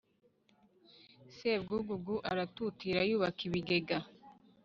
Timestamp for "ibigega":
3.47-3.97